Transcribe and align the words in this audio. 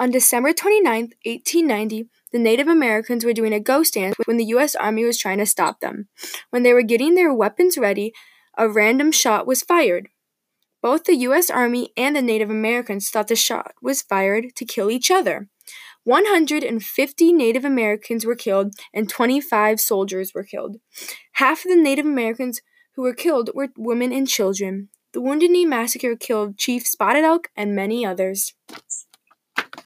On 0.00 0.12
December 0.12 0.52
29, 0.52 1.12
1890, 1.24 2.08
the 2.30 2.38
Native 2.38 2.68
Americans 2.68 3.24
were 3.24 3.32
doing 3.32 3.52
a 3.52 3.58
ghost 3.58 3.94
dance 3.94 4.14
when 4.26 4.36
the 4.36 4.44
U.S. 4.44 4.76
Army 4.76 5.04
was 5.04 5.18
trying 5.18 5.38
to 5.38 5.46
stop 5.46 5.80
them. 5.80 6.06
When 6.50 6.62
they 6.62 6.72
were 6.72 6.82
getting 6.82 7.16
their 7.16 7.34
weapons 7.34 7.76
ready, 7.76 8.12
a 8.56 8.68
random 8.68 9.10
shot 9.10 9.44
was 9.44 9.62
fired. 9.62 10.08
Both 10.80 11.04
the 11.04 11.16
U.S. 11.16 11.50
Army 11.50 11.90
and 11.96 12.14
the 12.14 12.22
Native 12.22 12.48
Americans 12.48 13.10
thought 13.10 13.26
the 13.26 13.34
shot 13.34 13.72
was 13.82 14.02
fired 14.02 14.54
to 14.54 14.64
kill 14.64 14.88
each 14.88 15.10
other. 15.10 15.48
150 16.04 17.32
Native 17.32 17.64
Americans 17.64 18.24
were 18.24 18.36
killed 18.36 18.74
and 18.94 19.08
25 19.08 19.80
soldiers 19.80 20.32
were 20.32 20.44
killed. 20.44 20.76
Half 21.32 21.64
of 21.64 21.70
the 21.70 21.76
Native 21.76 22.06
Americans 22.06 22.62
who 22.94 23.02
were 23.02 23.14
killed 23.14 23.50
were 23.52 23.68
women 23.76 24.12
and 24.12 24.28
children. 24.28 24.90
The 25.12 25.20
Wounded 25.20 25.50
Knee 25.50 25.66
Massacre 25.66 26.14
killed 26.14 26.56
Chief 26.56 26.86
Spotted 26.86 27.24
Elk 27.24 27.48
and 27.56 27.74
many 27.74 28.06
others. 28.06 28.54